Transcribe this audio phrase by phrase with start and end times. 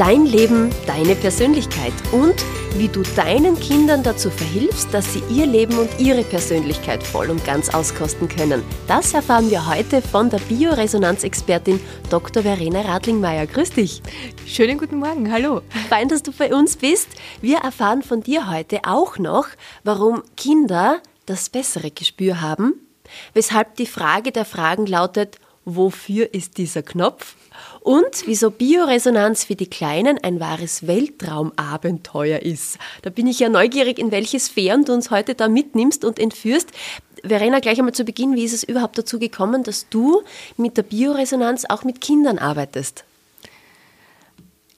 [0.00, 2.34] Dein Leben, deine Persönlichkeit und
[2.78, 7.44] wie du deinen Kindern dazu verhilfst, dass sie ihr Leben und ihre Persönlichkeit voll und
[7.44, 8.62] ganz auskosten können.
[8.88, 12.42] Das erfahren wir heute von der Bioresonanzexpertin Dr.
[12.42, 13.46] Verena Radlingmeier.
[13.46, 14.00] Grüß dich.
[14.46, 15.60] Schönen guten Morgen, hallo.
[15.90, 17.08] Fein, dass du bei uns bist.
[17.42, 19.48] Wir erfahren von dir heute auch noch,
[19.84, 22.72] warum Kinder das bessere Gespür haben,
[23.34, 27.34] weshalb die Frage der Fragen lautet, wofür ist dieser Knopf?
[27.80, 32.78] Und wieso Bioresonanz für die Kleinen ein wahres Weltraumabenteuer ist.
[33.02, 36.70] Da bin ich ja neugierig, in welche Sphären du uns heute da mitnimmst und entführst.
[37.24, 40.22] Verena, gleich einmal zu Beginn, wie ist es überhaupt dazu gekommen, dass du
[40.56, 43.04] mit der Bioresonanz auch mit Kindern arbeitest?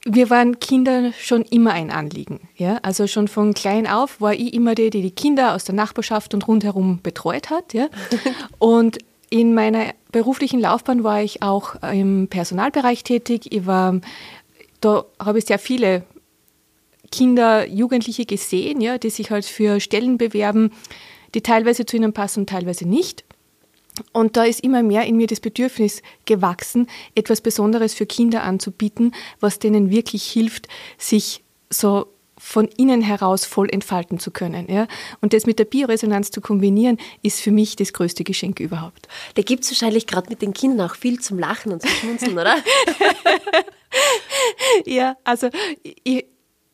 [0.05, 2.49] Wir waren Kinder schon immer ein Anliegen.
[2.57, 2.79] Ja?
[2.83, 6.33] Also schon von klein auf war ich immer die, die die Kinder aus der Nachbarschaft
[6.33, 7.73] und rundherum betreut hat.
[7.73, 7.87] Ja?
[8.59, 8.97] Und
[9.33, 13.47] in meiner beruflichen Laufbahn war ich auch im Personalbereich tätig.
[13.51, 13.99] Ich war,
[14.79, 16.03] da habe ich sehr viele
[17.11, 20.69] Kinder, Jugendliche gesehen, ja, die sich halt für Stellen bewerben,
[21.33, 23.23] die teilweise zu ihnen passen und teilweise nicht.
[24.11, 29.15] Und da ist immer mehr in mir das Bedürfnis gewachsen, etwas Besonderes für Kinder anzubieten,
[29.39, 30.67] was denen wirklich hilft,
[30.99, 32.05] sich so
[32.43, 34.67] von innen heraus voll entfalten zu können.
[34.69, 34.87] Ja?
[35.21, 39.07] Und das mit der Bioresonanz zu kombinieren, ist für mich das größte Geschenk überhaupt.
[39.35, 42.37] Da gibt es wahrscheinlich gerade mit den Kindern auch viel zum Lachen und zum Schmunzeln,
[42.37, 42.57] oder?
[44.85, 45.49] ja, also
[46.03, 46.25] ich,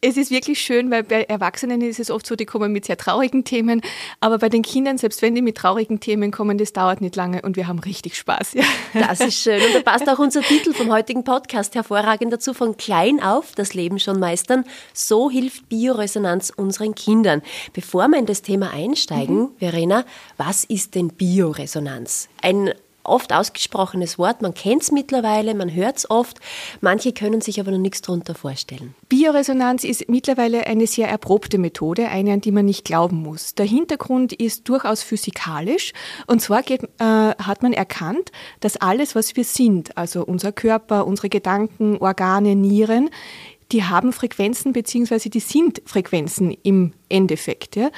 [0.02, 2.98] es ist wirklich schön, weil bei Erwachsenen ist es oft so, die kommen mit sehr
[2.98, 3.82] traurigen Themen,
[4.22, 7.42] aber bei den Kindern, selbst wenn die mit traurigen Themen kommen, das dauert nicht lange
[7.42, 8.54] und wir haben richtig Spaß.
[8.54, 8.64] Ja.
[8.94, 12.78] Das ist schön und da passt auch unser Titel vom heutigen Podcast hervorragend dazu, von
[12.78, 14.64] klein auf das Leben schon meistern.
[14.94, 17.42] So hilft Bioresonanz unseren Kindern.
[17.74, 19.50] Bevor wir in das Thema einsteigen, mhm.
[19.58, 20.06] Verena,
[20.38, 22.30] was ist denn Bioresonanz?
[22.42, 22.74] Ein
[23.10, 24.42] oft ausgesprochenes Wort.
[24.42, 26.40] Man kennt es mittlerweile, man hört es oft.
[26.82, 28.96] Manche können sich aber noch nichts darunter vorstellen.
[29.10, 33.56] Bioresonanz ist mittlerweile eine sehr erprobte Methode, eine, an die man nicht glauben muss.
[33.56, 35.94] Der Hintergrund ist durchaus physikalisch.
[36.28, 41.06] Und zwar geht, äh, hat man erkannt, dass alles, was wir sind, also unser Körper,
[41.08, 43.10] unsere Gedanken, Organe, Nieren,
[43.72, 47.76] die haben Frequenzen beziehungsweise die sind Frequenzen im Endeffekt.
[47.76, 47.92] Ja?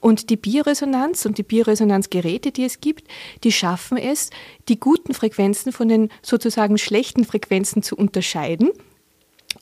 [0.00, 3.06] Und die Bioresonanz und die Bioresonanzgeräte, die es gibt,
[3.44, 4.30] die schaffen es,
[4.68, 8.70] die guten Frequenzen von den sozusagen schlechten Frequenzen zu unterscheiden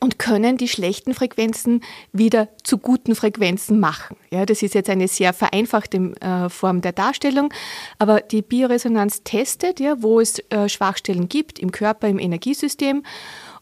[0.00, 1.82] und können die schlechten Frequenzen
[2.12, 4.16] wieder zu guten Frequenzen machen.
[4.30, 7.52] Ja, das ist jetzt eine sehr vereinfachte äh, Form der Darstellung,
[7.98, 13.02] aber die Bioresonanz testet, ja, wo es äh, Schwachstellen gibt im Körper, im Energiesystem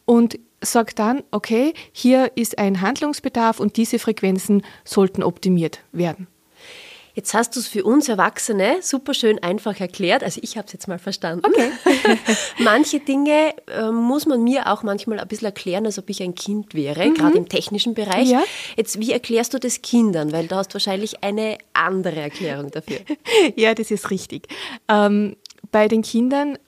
[0.05, 6.27] und sagt dann, okay, hier ist ein Handlungsbedarf und diese Frequenzen sollten optimiert werden.
[7.17, 10.23] Jetzt hast du es für uns Erwachsene super schön einfach erklärt.
[10.23, 11.47] Also ich habe es jetzt mal verstanden.
[11.47, 11.71] Okay.
[12.59, 16.35] Manche Dinge äh, muss man mir auch manchmal ein bisschen erklären, als ob ich ein
[16.35, 17.15] Kind wäre, mhm.
[17.15, 18.29] gerade im technischen Bereich.
[18.29, 18.45] Ja.
[18.77, 20.31] Jetzt, wie erklärst du das Kindern?
[20.31, 22.99] Weil du hast wahrscheinlich eine andere Erklärung dafür.
[23.57, 24.49] ja, das ist richtig.
[24.89, 25.37] Ähm,
[25.73, 26.59] bei den Kindern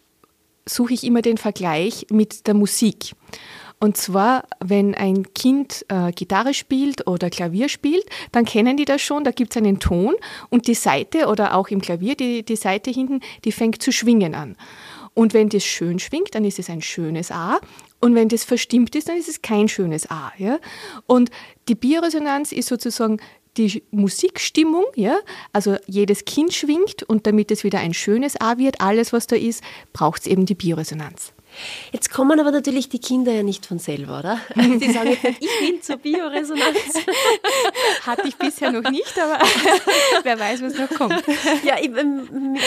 [0.65, 3.13] suche ich immer den Vergleich mit der Musik.
[3.81, 9.01] Und zwar, wenn ein Kind äh, Gitarre spielt oder Klavier spielt, dann kennen die das
[9.01, 10.15] schon, da gibt es einen Ton
[10.49, 14.35] und die Seite oder auch im Klavier, die, die Seite hinten, die fängt zu schwingen
[14.35, 14.57] an.
[15.15, 17.61] Und wenn das schön schwingt, dann ist es ein schönes A.
[18.01, 20.33] Und wenn das verstimmt ist, dann ist es kein schönes A.
[20.39, 20.59] Ja?
[21.07, 21.31] Und
[21.69, 23.19] die Bioresonanz ist sozusagen
[23.57, 25.19] die Musikstimmung, ja,
[25.53, 29.35] also jedes Kind schwingt und damit es wieder ein schönes A wird, alles was da
[29.35, 31.33] ist, braucht es eben die Bioresonanz.
[31.93, 34.41] Jetzt kommen aber natürlich die Kinder ja nicht von selber, oder?
[34.57, 36.77] Die sagen, ich will zur Bioresonanz.
[38.07, 39.39] Hatte ich bisher noch nicht, aber
[40.23, 41.23] wer weiß, was noch kommt.
[41.65, 41.77] Ja,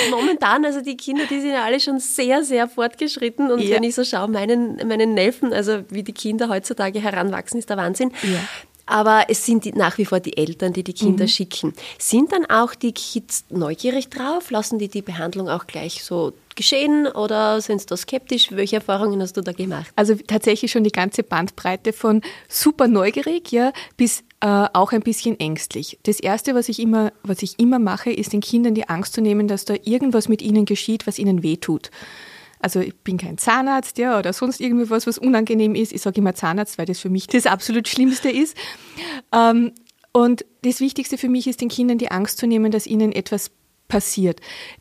[0.10, 3.52] momentan, also die Kinder, die sind ja alle schon sehr, sehr fortgeschritten.
[3.52, 3.76] Und ja.
[3.76, 7.78] wenn ich so schaue, meinen, meinen Neffen, also wie die Kinder heutzutage heranwachsen, ist der
[7.78, 8.12] Wahnsinn.
[8.24, 8.40] Ja
[8.86, 11.30] aber es sind die, nach wie vor die Eltern, die die Kinder mhm.
[11.30, 11.74] schicken.
[11.98, 14.52] Sind dann auch die Kids neugierig drauf?
[14.52, 18.52] Lassen die die Behandlung auch gleich so geschehen oder sind sie da skeptisch?
[18.52, 19.92] Welche Erfahrungen hast du da gemacht?
[19.96, 25.40] Also tatsächlich schon die ganze Bandbreite von super neugierig ja, bis äh, auch ein bisschen
[25.40, 26.00] ängstlich.
[26.04, 29.22] Das Erste, was ich, immer, was ich immer mache, ist den Kindern die Angst zu
[29.22, 31.92] nehmen, dass da irgendwas mit ihnen geschieht, was ihnen wehtut.
[32.62, 35.94] Also ich bin kein Zahnarzt ja, oder sonst irgendwas, was unangenehm ist.
[35.94, 38.56] Ich sage immer Zahnarzt, weil das für mich das absolut Schlimmste ist.
[39.34, 39.72] Ähm,
[40.14, 43.52] und das Wichtigste für mich ist, den Kindern die Angst zu nehmen, dass ihnen etwas
[43.88, 44.40] passiert.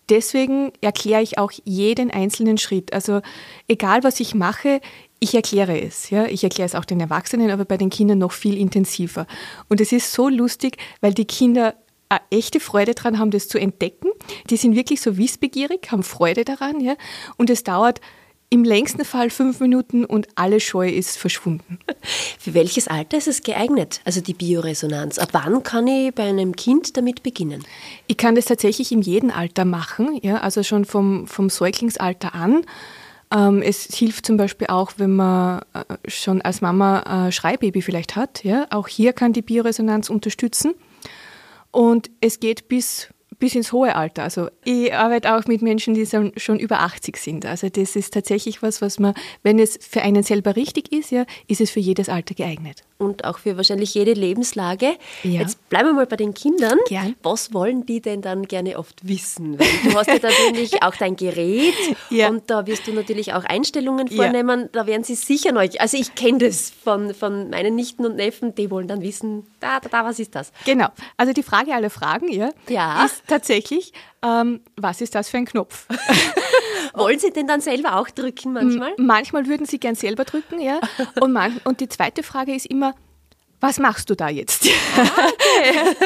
[0.09, 2.93] Deswegen erkläre ich auch jeden einzelnen Schritt.
[2.93, 3.21] Also
[3.67, 4.81] egal, was ich mache,
[5.19, 6.11] ich erkläre es.
[6.11, 6.27] Ja?
[6.27, 9.27] Ich erkläre es auch den Erwachsenen, aber bei den Kindern noch viel intensiver.
[9.69, 11.75] Und es ist so lustig, weil die Kinder
[12.11, 14.09] eine echte Freude daran haben, das zu entdecken.
[14.51, 16.81] Die sind wirklich so wissbegierig, haben Freude daran.
[16.81, 16.97] Ja?
[17.37, 18.01] Und es dauert
[18.53, 21.79] im längsten Fall fünf Minuten und alle Scheu ist verschwunden.
[22.39, 25.19] Für welches Alter ist es geeignet, also die Bioresonanz?
[25.19, 27.65] Ab wann kann ich bei einem Kind damit beginnen?
[28.09, 32.67] Ich kann das tatsächlich in jedem Alter machen, ja, also schon vom, vom Säuglingsalter an.
[33.33, 38.17] Ähm, es hilft zum Beispiel auch, wenn man äh, schon als Mama ein Schreibaby vielleicht
[38.17, 38.43] hat.
[38.43, 38.67] Ja?
[38.71, 40.75] Auch hier kann die Bioresonanz unterstützen.
[41.71, 43.09] Und es geht bis
[43.41, 44.23] bis ins hohe Alter.
[44.23, 46.07] Also ich arbeite auch mit Menschen, die
[46.37, 47.47] schon über 80 sind.
[47.47, 51.25] Also das ist tatsächlich was, was man, wenn es für einen selber richtig ist, ja,
[51.49, 52.85] ist es für jedes Alter geeignet.
[52.99, 54.93] Und auch für wahrscheinlich jede Lebenslage.
[55.23, 55.41] Ja.
[55.41, 56.79] Jetzt bleiben wir mal bei den Kindern.
[56.87, 57.17] Gern.
[57.23, 59.59] Was wollen die denn dann gerne oft wissen?
[59.59, 61.75] Weil du hast ja natürlich auch dein Gerät
[62.11, 62.29] ja.
[62.29, 64.61] und da wirst du natürlich auch Einstellungen vornehmen.
[64.61, 64.69] Ja.
[64.73, 65.67] Da werden sie sicher neu.
[65.79, 69.81] Also ich kenne das von, von meinen Nichten und Neffen, die wollen dann wissen, da,
[69.81, 70.53] da, da, was ist das?
[70.67, 70.89] Genau.
[71.17, 73.07] Also die Frage aller Fragen, ja, ja.
[73.07, 73.93] ist tatsächlich,
[74.23, 75.87] ähm, was ist das für ein Knopf?
[76.95, 78.93] Wollen Sie den dann selber auch drücken manchmal?
[78.99, 80.81] manchmal würden Sie gern selber drücken, ja.
[81.21, 82.95] Und, und die zweite Frage ist immer,
[83.61, 84.69] was machst du da jetzt?
[84.97, 85.97] Ah, okay.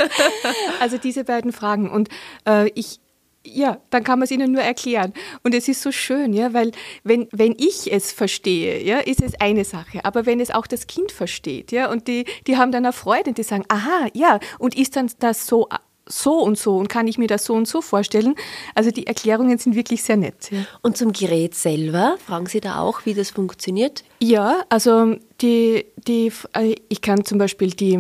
[0.81, 1.91] also diese beiden Fragen.
[1.91, 2.09] Und
[2.47, 3.01] äh, ich,
[3.47, 5.13] ja, dann kann man es ihnen nur erklären.
[5.43, 6.73] Und es ist so schön, ja, weil
[7.05, 10.05] wenn, wenn ich es verstehe, ja, ist es eine Sache.
[10.05, 13.31] Aber wenn es auch das Kind versteht, ja, und die, die haben dann eine Freude
[13.31, 15.69] und die sagen, aha, ja, und ist dann das so
[16.07, 18.35] so und so und kann ich mir das so und so vorstellen.
[18.75, 20.51] Also die Erklärungen sind wirklich sehr nett.
[20.51, 20.59] Ja.
[20.83, 24.05] Und zum Gerät selber, fragen Sie da auch, wie das funktioniert?
[24.21, 27.99] Ja, also die, die, äh, ich kann zum Beispiel die,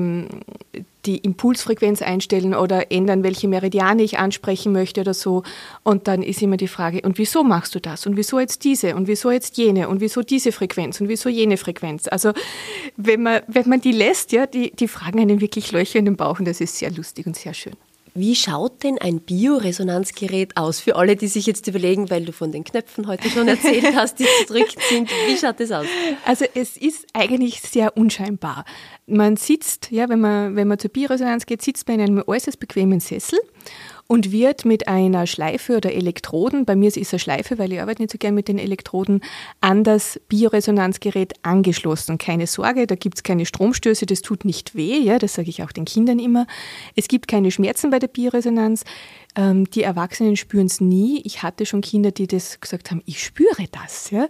[1.06, 5.42] die Impulsfrequenz einstellen oder ändern, welche Meridiane ich ansprechen möchte oder so.
[5.82, 8.06] Und dann ist immer die Frage, und wieso machst du das?
[8.06, 8.96] Und wieso jetzt diese?
[8.96, 9.88] Und wieso jetzt jene?
[9.88, 11.00] Und wieso diese Frequenz?
[11.00, 12.08] Und wieso jene Frequenz?
[12.08, 12.32] Also
[12.96, 16.16] wenn man, wenn man die lässt, ja, die, die fragen einen wirklich Löcher in den
[16.16, 17.74] Bauch und das ist sehr lustig und sehr schön.
[18.16, 20.78] Wie schaut denn ein Bioresonanzgerät aus?
[20.78, 24.20] Für alle, die sich jetzt überlegen, weil du von den Knöpfen heute schon erzählt hast,
[24.20, 25.10] die gedrückt sind.
[25.26, 25.86] Wie schaut das aus?
[26.24, 28.66] Also es ist eigentlich sehr unscheinbar.
[29.08, 32.60] Man sitzt, ja, wenn man, wenn man zur Bioresonanz geht, sitzt man in einem äußerst
[32.60, 33.40] bequemen Sessel
[34.06, 37.80] und wird mit einer Schleife oder Elektroden, bei mir ist es eine Schleife, weil ich
[37.80, 39.22] arbeite nicht so gern mit den Elektroden,
[39.60, 42.18] an das Bioresonanzgerät angeschlossen.
[42.18, 45.62] Keine Sorge, da gibt es keine Stromstöße, das tut nicht weh, ja, das sage ich
[45.62, 46.46] auch den Kindern immer.
[46.96, 48.84] Es gibt keine Schmerzen bei der Bioresonanz.
[49.36, 51.20] Ähm, die Erwachsenen spüren es nie.
[51.24, 54.10] Ich hatte schon Kinder, die das gesagt haben, ich spüre das.
[54.10, 54.28] Ja?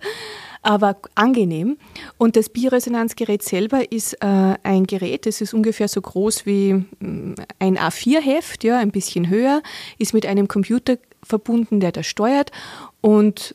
[0.65, 1.77] aber angenehm.
[2.19, 7.35] Und das Bioresonanzgerät selber ist äh, ein Gerät, das ist ungefähr so groß wie mm,
[7.59, 9.63] ein A4-Heft, ja, ein bisschen höher,
[9.99, 12.51] ist mit einem Computer verbunden, der das steuert
[13.01, 13.55] und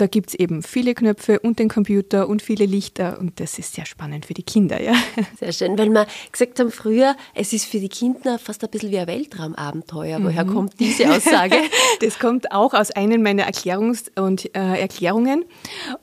[0.00, 3.74] da gibt es eben viele Knöpfe und den Computer und viele Lichter und das ist
[3.74, 4.80] sehr spannend für die Kinder.
[4.80, 4.94] Ja.
[5.38, 8.90] Sehr schön, weil wir gesagt haben früher, es ist für die Kinder fast ein bisschen
[8.90, 10.22] wie ein Weltraumabenteuer.
[10.22, 10.54] Woher mhm.
[10.54, 11.56] kommt diese Aussage?
[12.00, 15.44] Das kommt auch aus einem meiner Erklärungs- und äh, Erklärungen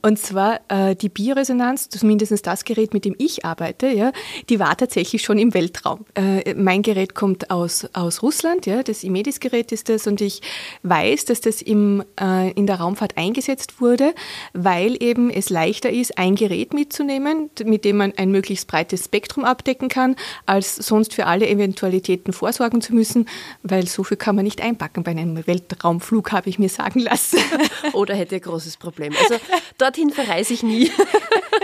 [0.04, 4.12] und zwar äh, die Bioresonanz, zumindest das Gerät, mit dem ich arbeite, ja,
[4.50, 6.06] die war tatsächlich schon im Weltraum.
[6.14, 10.42] Äh, mein Gerät kommt aus, aus Russland, ja, das Imedis-Gerät ist das und ich
[10.84, 14.14] weiß, dass das im, äh, in der Raumfahrt eingesetzt wurde wurde,
[14.54, 19.46] weil eben es leichter ist, ein Gerät mitzunehmen, mit dem man ein möglichst breites Spektrum
[19.46, 20.16] abdecken kann,
[20.46, 23.28] als sonst für alle Eventualitäten vorsorgen zu müssen,
[23.64, 27.40] weil so viel kann man nicht einpacken bei einem Weltraumflug, habe ich mir sagen lassen.
[27.94, 29.14] Oder hätte ein großes Problem.
[29.24, 29.36] Also
[29.78, 30.92] dorthin verreise ich nie.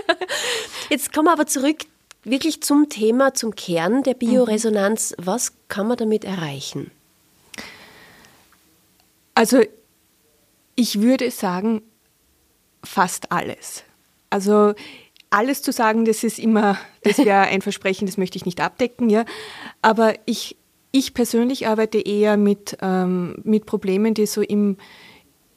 [0.89, 1.77] Jetzt kommen wir aber zurück
[2.23, 5.13] wirklich zum Thema, zum Kern der Bioresonanz.
[5.17, 6.91] Was kann man damit erreichen?
[9.35, 9.61] Also
[10.75, 11.81] ich würde sagen,
[12.83, 13.83] fast alles.
[14.29, 14.73] Also
[15.29, 19.09] alles zu sagen, das ist immer, das wäre ein Versprechen, das möchte ich nicht abdecken,
[19.09, 19.25] ja.
[19.81, 20.55] Aber ich,
[20.91, 24.77] ich persönlich arbeite eher mit, ähm, mit Problemen, die so im,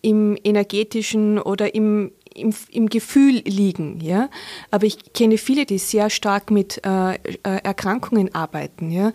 [0.03, 4.01] im energetischen oder im, im, im Gefühl liegen.
[4.01, 4.29] Ja?
[4.71, 8.91] Aber ich kenne viele, die sehr stark mit äh, äh, Erkrankungen arbeiten.
[8.91, 9.13] Ja?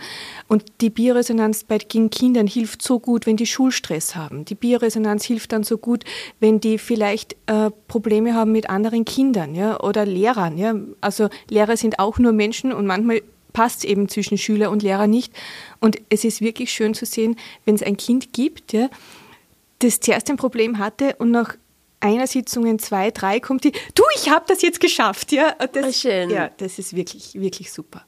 [0.47, 4.45] Und die Bioresonanz bei den Kindern hilft so gut, wenn die Schulstress haben.
[4.45, 6.03] Die Bioresonanz hilft dann so gut,
[6.39, 9.79] wenn die vielleicht äh, Probleme haben mit anderen Kindern ja?
[9.79, 10.57] oder Lehrern.
[10.57, 10.75] Ja?
[10.99, 13.21] Also Lehrer sind auch nur Menschen und manchmal
[13.53, 15.33] passt es eben zwischen Schüler und Lehrer nicht.
[15.79, 17.35] Und es ist wirklich schön zu sehen,
[17.65, 18.89] wenn es ein Kind gibt, ja,
[19.79, 21.55] das zuerst ein Problem hatte und nach
[22.01, 25.31] einer Sitzung in zwei, drei kommt die, du, ich habe das jetzt geschafft.
[25.31, 26.29] Ja, das, oh, schön.
[26.29, 28.03] Ja, das ist wirklich, wirklich super.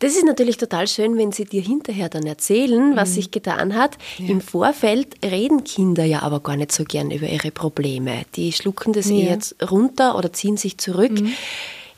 [0.00, 3.14] Das ist natürlich total schön, wenn sie dir hinterher dann erzählen, was mhm.
[3.14, 3.96] sich getan hat.
[4.18, 4.28] Ja.
[4.28, 8.24] Im Vorfeld reden Kinder ja aber gar nicht so gern über ihre Probleme.
[8.34, 9.16] Die schlucken das ja.
[9.16, 11.12] jetzt runter oder ziehen sich zurück.
[11.12, 11.32] Mhm.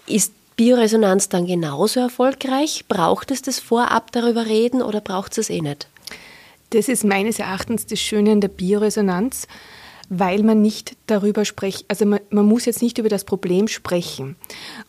[0.07, 2.85] Ist Bioresonanz dann genauso erfolgreich?
[2.87, 5.89] Braucht es das vorab darüber reden oder braucht es es eh nicht?
[6.71, 9.49] Das ist meines Erachtens das Schöne in der Bioresonanz
[10.09, 14.37] weil man nicht darüber spricht, also man, man, muss jetzt nicht über das Problem sprechen.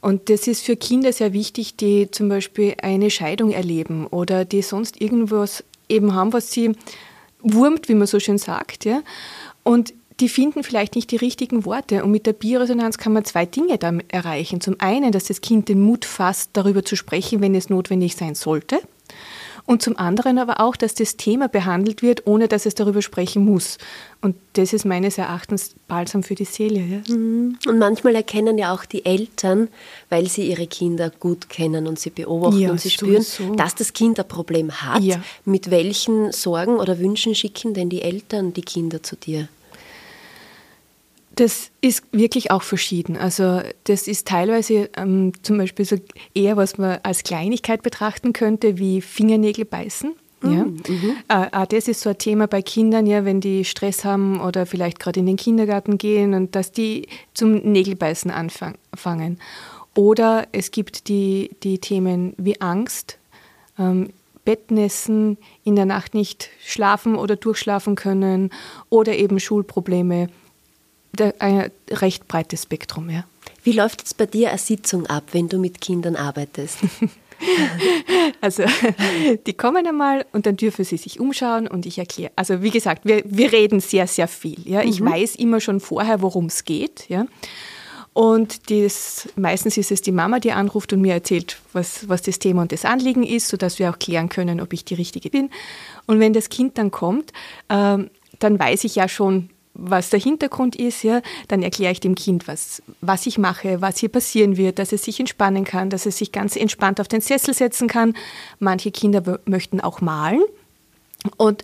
[0.01, 4.61] Und das ist für Kinder sehr wichtig, die zum Beispiel eine Scheidung erleben oder die
[4.61, 6.73] sonst irgendwas eben haben, was sie
[7.41, 8.85] wurmt, wie man so schön sagt.
[8.85, 9.01] Ja?
[9.63, 12.03] Und die finden vielleicht nicht die richtigen Worte.
[12.03, 14.61] Und mit der Bioresonanz kann man zwei Dinge damit erreichen.
[14.61, 18.33] Zum einen, dass das Kind den Mut fasst, darüber zu sprechen, wenn es notwendig sein
[18.33, 18.79] sollte
[19.67, 23.43] und zum anderen aber auch, dass das Thema behandelt wird, ohne dass es darüber sprechen
[23.43, 23.77] muss.
[24.21, 26.79] Und das ist meines Erachtens Balsam für die Seele.
[26.79, 27.13] Ja?
[27.13, 27.59] Mhm.
[27.67, 29.67] Und manchmal erkennen ja auch die Eltern,
[30.09, 33.55] weil sie ihre Kinder gut kennen und sie beobachten ja, und sie spüren, so.
[33.55, 35.03] dass das Kind ein Problem hat.
[35.03, 35.21] Ja.
[35.43, 39.49] Mit welchen Sorgen oder Wünschen schicken denn die Eltern die Kinder zu dir?
[41.37, 43.15] Das ist wirklich auch verschieden.
[43.15, 45.97] Also das ist teilweise ähm, zum Beispiel so
[46.33, 50.13] eher, was man als Kleinigkeit betrachten könnte, wie Fingernägel beißen.
[50.43, 50.65] Ja.
[50.65, 51.15] Mm, mhm.
[51.27, 54.99] Äh, das ist so ein Thema bei Kindern, ja, wenn die Stress haben oder vielleicht
[54.99, 59.39] gerade in den Kindergarten gehen und dass die zum Nägelbeißen anfangen.
[59.95, 63.17] Oder es gibt die, die Themen wie Angst,
[63.79, 64.09] ähm,
[64.45, 68.51] Bettnässen, in der Nacht nicht schlafen oder durchschlafen können
[68.89, 70.29] oder eben Schulprobleme
[71.21, 73.09] ein recht breites Spektrum.
[73.09, 73.25] Ja.
[73.63, 76.79] Wie läuft jetzt bei dir eine Sitzung ab, wenn du mit Kindern arbeitest?
[78.41, 78.63] Also,
[79.45, 82.31] die kommen einmal und dann dürfen sie sich umschauen und ich erkläre.
[82.35, 84.57] Also, wie gesagt, wir, wir reden sehr, sehr viel.
[84.65, 84.81] Ja.
[84.81, 85.11] Ich mhm.
[85.11, 87.07] weiß immer schon vorher, worum es geht.
[87.09, 87.27] Ja.
[88.13, 92.39] Und das, meistens ist es die Mama, die anruft und mir erzählt, was, was das
[92.39, 95.51] Thema und das Anliegen ist, sodass wir auch klären können, ob ich die Richtige bin.
[96.07, 97.31] Und wenn das Kind dann kommt,
[97.69, 98.09] ähm,
[98.39, 102.47] dann weiß ich ja schon, was der Hintergrund ist, ja, dann erkläre ich dem Kind,
[102.47, 106.17] was, was ich mache, was hier passieren wird, dass es sich entspannen kann, dass es
[106.17, 108.15] sich ganz entspannt auf den Sessel setzen kann.
[108.59, 110.41] Manche Kinder möchten auch malen.
[111.37, 111.63] Und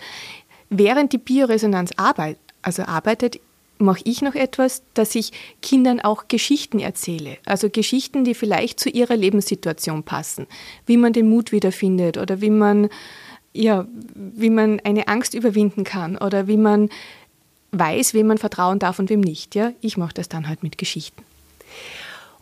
[0.69, 3.39] während die Bioresonanz arbeit, also arbeitet,
[3.79, 7.37] mache ich noch etwas, dass ich Kindern auch Geschichten erzähle.
[7.45, 10.47] Also Geschichten, die vielleicht zu ihrer Lebenssituation passen.
[10.85, 12.89] Wie man den Mut wiederfindet oder wie man,
[13.53, 16.89] ja, wie man eine Angst überwinden kann oder wie man
[17.73, 19.55] weiß, wem man vertrauen darf und wem nicht.
[19.55, 19.71] Ja?
[19.81, 21.23] Ich mache das dann halt mit Geschichten.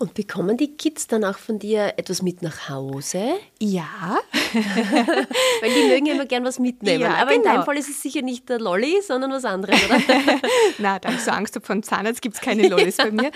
[0.02, 3.34] Und bekommen die Kids dann auch von dir etwas mit nach Hause?
[3.60, 4.18] Ja.
[4.52, 7.02] Weil die mögen immer gern was mitnehmen.
[7.02, 7.36] Ja, Aber genau.
[7.36, 10.00] in deinem Fall ist es sicher nicht der Lolli, sondern was anderes, oder?
[10.80, 13.06] Na, da ich so Angst habe von Zahnarzt, gibt es keine Lollis ja.
[13.06, 13.32] bei mir.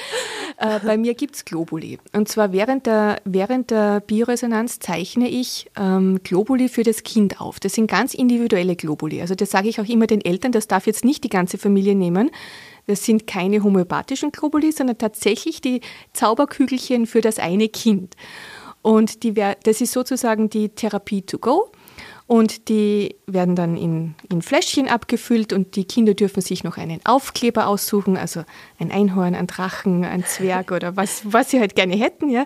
[0.57, 1.99] Äh, bei mir gibt es Globuli.
[2.13, 7.59] Und zwar während der, während der Bioresonanz zeichne ich ähm, Globuli für das Kind auf.
[7.59, 9.21] Das sind ganz individuelle Globuli.
[9.21, 11.93] Also das sage ich auch immer den Eltern, das darf jetzt nicht die ganze Familie
[11.93, 12.31] nehmen
[12.87, 15.81] das sind keine homöopathischen Globuli, sondern tatsächlich die
[16.13, 18.15] Zauberkügelchen für das eine Kind.
[18.81, 21.71] Und die, das ist sozusagen die Therapie to go.
[22.27, 26.99] Und die werden dann in, in Fläschchen abgefüllt und die Kinder dürfen sich noch einen
[27.05, 28.43] Aufkleber aussuchen, also
[28.79, 32.29] ein Einhorn, ein Drachen, ein Zwerg oder was, was sie halt gerne hätten.
[32.29, 32.45] Ja?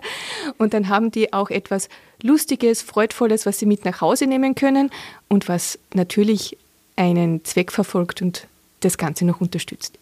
[0.58, 1.88] Und dann haben die auch etwas
[2.22, 4.90] Lustiges, Freudvolles, was sie mit nach Hause nehmen können
[5.28, 6.58] und was natürlich
[6.96, 8.46] einen Zweck verfolgt und
[8.80, 9.99] das Ganze noch unterstützt.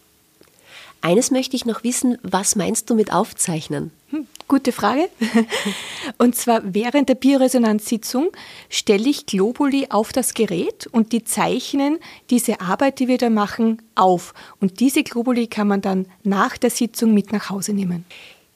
[1.01, 3.91] Eines möchte ich noch wissen, was meinst du mit Aufzeichnen?
[4.09, 5.09] Hm, gute Frage.
[6.17, 8.29] Und zwar während der Bioresonanzsitzung
[8.69, 13.81] stelle ich Globuli auf das Gerät und die zeichnen diese Arbeit, die wir da machen,
[13.95, 14.33] auf.
[14.59, 18.03] Und diese Globuli kann man dann nach der Sitzung mit nach Hause nehmen.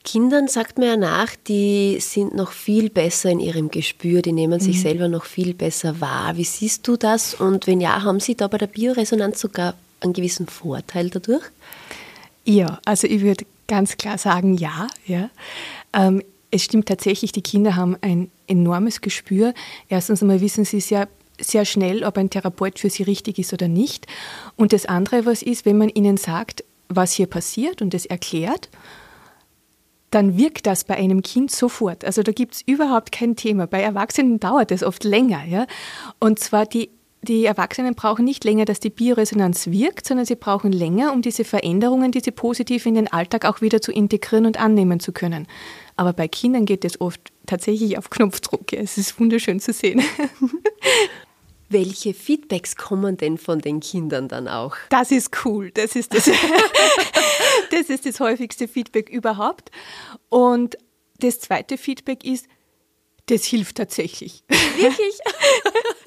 [0.04, 4.60] Kindern sagt man ja nach, die sind noch viel besser in ihrem Gespür, die nehmen
[4.60, 4.82] sich mhm.
[4.82, 6.36] selber noch viel besser wahr.
[6.36, 7.32] Wie siehst du das?
[7.32, 11.44] Und wenn ja, haben sie da bei der Bioresonanz sogar einen gewissen Vorteil dadurch?
[12.44, 14.86] Ja, also ich würde ganz klar sagen, ja.
[15.06, 15.30] ja.
[15.92, 19.54] Ähm, es stimmt tatsächlich, die Kinder haben ein enormes Gespür.
[19.88, 21.08] Erstens einmal wissen sie sehr,
[21.40, 24.06] sehr schnell, ob ein Therapeut für sie richtig ist oder nicht.
[24.56, 28.68] Und das andere, was ist, wenn man ihnen sagt, was hier passiert und es erklärt,
[30.10, 32.04] dann wirkt das bei einem Kind sofort.
[32.04, 33.66] Also da gibt es überhaupt kein Thema.
[33.66, 35.44] Bei Erwachsenen dauert es oft länger.
[35.44, 35.66] Ja?
[36.20, 36.90] Und zwar die
[37.24, 41.44] die Erwachsenen brauchen nicht länger, dass die Bioresonanz wirkt, sondern sie brauchen länger, um diese
[41.44, 45.46] Veränderungen, diese positiv in den Alltag auch wieder zu integrieren und annehmen zu können.
[45.96, 48.72] Aber bei Kindern geht es oft tatsächlich auf Knopfdruck.
[48.72, 50.02] Es ist wunderschön zu sehen.
[51.68, 54.76] Welche Feedbacks kommen denn von den Kindern dann auch?
[54.90, 55.70] Das ist cool.
[55.72, 56.26] Das ist das,
[57.70, 59.70] das, ist das häufigste Feedback überhaupt.
[60.28, 60.76] Und
[61.20, 62.46] das zweite Feedback ist,
[63.26, 64.44] Das hilft tatsächlich.
[64.48, 65.18] Wirklich?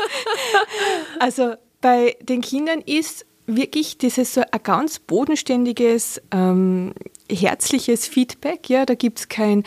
[1.20, 6.94] also bei den Kindern ist wirklich dieses so ein ganz bodenständiges, ähm,
[7.32, 8.70] herzliches Feedback.
[8.70, 9.64] Ja, da gibt es kein,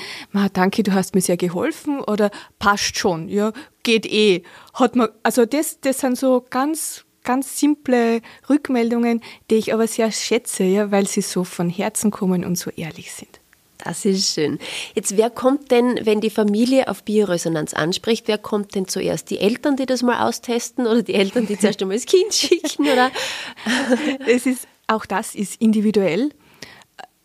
[0.53, 3.53] danke, du hast mir sehr geholfen oder passt schon, ja,
[3.83, 4.43] geht eh.
[4.75, 10.13] Hat man, also das, das sind so ganz, ganz simple Rückmeldungen, die ich aber sehr
[10.13, 13.40] schätze, ja, weil sie so von Herzen kommen und so ehrlich sind.
[13.85, 14.59] Das ist schön.
[14.95, 19.31] Jetzt, wer kommt denn, wenn die Familie auf Bioresonanz anspricht, wer kommt denn zuerst?
[19.31, 22.87] Die Eltern, die das mal austesten oder die Eltern, die zuerst einmal das Kind schicken?
[22.87, 23.11] Oder?
[24.27, 26.31] Es ist, auch das ist individuell.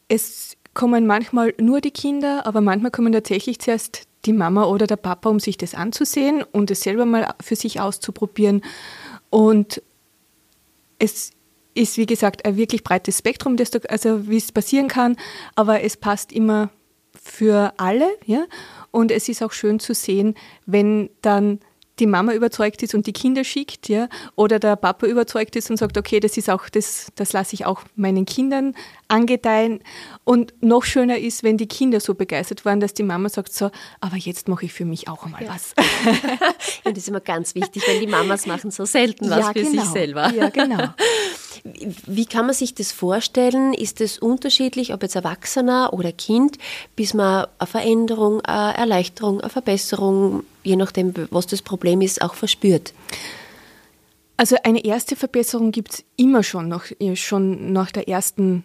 [0.08, 4.98] Es kommen manchmal nur die Kinder, aber manchmal kommen tatsächlich zuerst die Mama oder der
[4.98, 8.62] Papa, um sich das anzusehen und es selber mal für sich auszuprobieren.
[9.30, 9.82] Und
[11.00, 11.32] es
[11.76, 13.58] ist, wie gesagt, ein wirklich breites Spektrum,
[13.90, 15.18] also wie es passieren kann,
[15.56, 16.70] aber es passt immer
[17.22, 18.08] für alle.
[18.26, 18.46] Ja?
[18.92, 21.60] Und es ist auch schön zu sehen, wenn dann
[22.00, 25.78] die Mama überzeugt ist und die Kinder schickt, ja, oder der Papa überzeugt ist und
[25.78, 28.76] sagt, okay, das ist auch, das, das lasse ich auch meinen Kindern
[29.08, 29.80] angedeihen.
[30.24, 33.72] Und noch schöner ist, wenn die Kinder so begeistert waren, dass die Mama sagt so,
[34.00, 35.54] aber jetzt mache ich für mich auch einmal ja.
[35.54, 35.74] was.
[36.86, 39.64] ja, das ist immer ganz wichtig, weil die Mamas machen so selten was ja, für
[39.64, 39.82] genau.
[39.84, 40.34] sich selber.
[40.34, 40.90] Ja, genau.
[42.06, 43.74] Wie kann man sich das vorstellen?
[43.74, 46.58] Ist es unterschiedlich, ob jetzt Erwachsener oder Kind,
[46.96, 52.36] bis man eine Veränderung, eine Erleichterung, eine Verbesserung, je nachdem, was das Problem ist, auch
[52.36, 52.94] verspürt?
[54.38, 56.86] Also eine erste Verbesserung gibt es immer schon, noch,
[57.16, 58.64] schon nach der ersten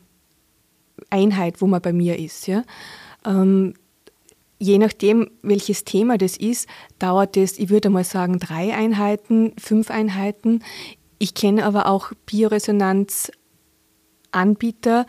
[1.10, 2.46] Einheit, wo man bei mir ist.
[2.46, 2.62] Ja?
[3.24, 3.74] Ähm,
[4.58, 9.90] je nachdem, welches Thema das ist, dauert es, ich würde mal sagen, drei Einheiten, fünf
[9.90, 10.62] Einheiten.
[11.18, 15.06] Ich kenne aber auch Bioresonanzanbieter,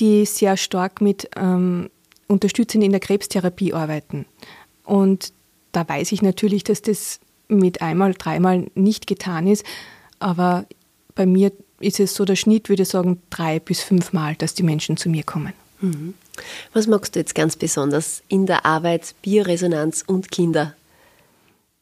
[0.00, 1.90] die sehr stark mit ähm,
[2.28, 4.26] Unterstützern in der Krebstherapie arbeiten.
[4.84, 5.32] Und
[5.72, 9.64] da weiß ich natürlich, dass das mit einmal, dreimal nicht getan ist.
[10.18, 10.66] Aber
[11.14, 14.62] bei mir ist es so der Schnitt, würde ich sagen, drei bis fünfmal, dass die
[14.62, 15.52] Menschen zu mir kommen.
[15.80, 16.14] Mhm.
[16.72, 20.74] Was magst du jetzt ganz besonders in der Arbeit Bioresonanz und Kinder?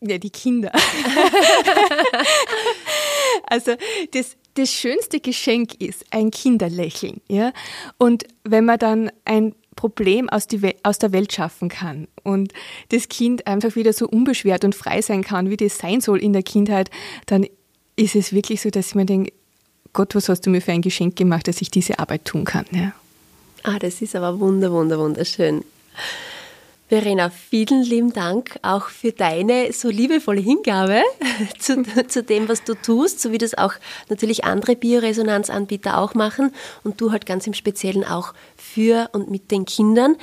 [0.01, 0.73] Ja, die Kinder.
[3.47, 3.73] also
[4.13, 7.21] das, das schönste Geschenk ist ein Kinderlächeln.
[7.29, 7.53] Ja?
[7.99, 12.53] Und wenn man dann ein Problem aus, die, aus der Welt schaffen kann und
[12.89, 16.33] das Kind einfach wieder so unbeschwert und frei sein kann, wie das sein soll in
[16.33, 16.91] der Kindheit,
[17.27, 17.47] dann
[17.97, 19.33] ist es wirklich so, dass ich mir denke,
[19.93, 22.67] Gott, was hast du mir für ein Geschenk gemacht, dass ich diese Arbeit tun kann.
[22.71, 22.93] Ja.
[23.63, 25.65] Ah, das ist aber wunder, wunder, wunderschön.
[26.89, 31.03] Verena, vielen lieben Dank auch für deine so liebevolle Hingabe
[31.61, 33.75] zu, zu, dem, was du tust, so wie das auch
[34.09, 39.53] natürlich andere Bioresonanzanbieter auch machen und du halt ganz im Speziellen auch für und mit
[39.53, 40.17] den Kindern.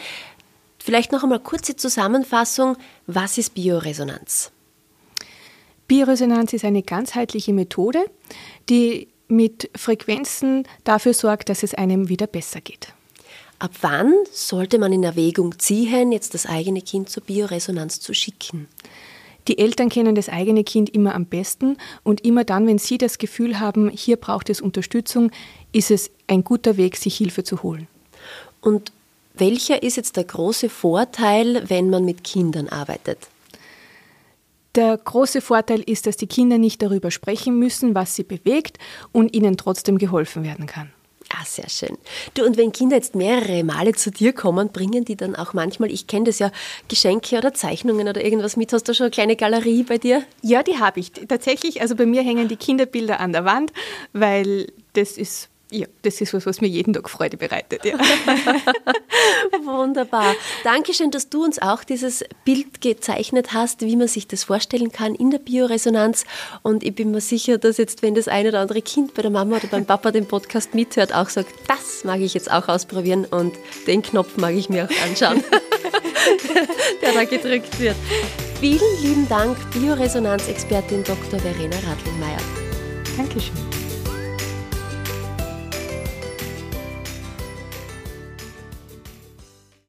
[0.78, 2.76] Vielleicht noch einmal kurze Zusammenfassung.
[3.06, 4.52] Was ist Bioresonanz?
[5.88, 8.04] Bioresonanz ist eine ganzheitliche Methode,
[8.68, 12.94] die mit Frequenzen dafür sorgt, dass es einem wieder besser geht.
[13.60, 18.68] Ab wann sollte man in Erwägung ziehen, jetzt das eigene Kind zur Bioresonanz zu schicken?
[19.48, 23.18] Die Eltern kennen das eigene Kind immer am besten und immer dann, wenn sie das
[23.18, 25.32] Gefühl haben, hier braucht es Unterstützung,
[25.72, 27.88] ist es ein guter Weg, sich Hilfe zu holen.
[28.62, 28.92] Und
[29.34, 33.20] welcher ist jetzt der große Vorteil, wenn man mit Kindern arbeitet?
[34.78, 38.78] Der große Vorteil ist, dass die Kinder nicht darüber sprechen müssen, was sie bewegt
[39.12, 40.92] und ihnen trotzdem geholfen werden kann.
[41.30, 41.98] Ah, sehr schön.
[42.36, 45.92] Du, und wenn Kinder jetzt mehrere Male zu dir kommen, bringen die dann auch manchmal,
[45.92, 46.52] ich kenne das ja,
[46.90, 48.72] Geschenke oder Zeichnungen oder irgendwas mit?
[48.72, 50.22] Hast du schon eine kleine Galerie bei dir?
[50.44, 51.12] Ja, die habe ich.
[51.12, 53.74] Tatsächlich, also bei mir hängen die Kinderbilder an der Wand,
[54.14, 57.84] weil das ist ja, das ist was, was mir jeden Tag Freude bereitet.
[57.84, 57.98] Ja.
[59.66, 60.34] Wunderbar.
[60.64, 65.14] Dankeschön, dass du uns auch dieses Bild gezeichnet hast, wie man sich das vorstellen kann
[65.14, 66.26] in der Bioresonanz.
[66.64, 69.32] Und ich bin mir sicher, dass jetzt, wenn das eine oder andere Kind bei der
[69.32, 73.26] Mama oder beim Papa den Podcast mithört, auch sagt, das mag ich jetzt auch ausprobieren
[73.26, 73.54] und
[73.88, 75.44] den Knopf mag ich mir auch anschauen,
[77.02, 77.96] der da gedrückt wird.
[78.62, 81.40] Vielen lieben Dank, Bioresonanzexpertin Dr.
[81.40, 82.40] Verena Radlingmeier.
[83.18, 83.77] Dankeschön.